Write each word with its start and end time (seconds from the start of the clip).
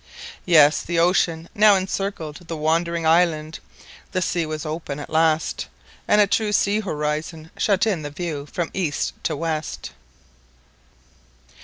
Yes, 0.47 0.81
the 0.81 0.97
ocean 0.97 1.47
now 1.53 1.75
encircled 1.75 2.37
the 2.47 2.57
wandering 2.57 3.05
island, 3.05 3.59
the 4.13 4.21
sea 4.23 4.47
was 4.47 4.65
open 4.65 4.99
at 4.99 5.11
last, 5.11 5.67
and 6.07 6.19
a 6.19 6.25
true 6.25 6.51
sea 6.51 6.79
horizon 6.79 7.51
shut 7.55 7.85
in 7.85 8.01
the 8.01 8.09
view 8.09 8.47
from 8.47 8.71
east 8.73 9.13
to 9.25 9.35
west. 9.35 9.91